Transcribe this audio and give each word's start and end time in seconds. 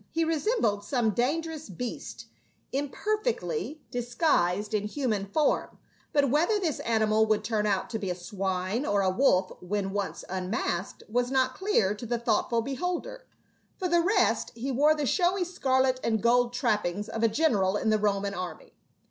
He 0.09 0.23
resembled 0.25 0.83
some 0.83 1.11
dangerous 1.11 1.69
beast 1.69 2.25
imperfectly 2.71 3.81
dis 3.91 4.07
S 4.07 4.13
34 4.15 4.27
PAUL. 4.29 4.45
guiscd 4.57 4.73
in 4.73 4.83
human 4.87 5.25
form, 5.27 5.77
but 6.11 6.31
whether 6.31 6.59
this 6.59 6.79
animal 6.79 7.27
would 7.27 7.43
turn 7.43 7.67
out 7.67 7.87
to 7.91 7.99
be 7.99 8.09
a 8.09 8.15
swine 8.15 8.83
or 8.83 9.03
a 9.03 9.11
wolf 9.11 9.51
when 9.61 9.93
once 9.93 10.25
unmasked, 10.27 11.03
was 11.07 11.29
not 11.29 11.53
clear 11.53 11.93
to 11.93 12.07
the 12.07 12.17
thoughtful 12.17 12.63
beholder. 12.63 13.27
For 13.77 13.87
the 13.87 14.01
rest, 14.01 14.51
he 14.55 14.71
wore 14.71 14.95
the 14.95 15.05
showy 15.05 15.43
scarlet 15.43 15.99
and 16.03 16.19
gold 16.19 16.51
trappings 16.51 17.07
of 17.07 17.21
a 17.21 17.27
general 17.27 17.77
in 17.77 17.91
the 17.91 17.99
Roman 17.99 18.33
army. 18.33 18.73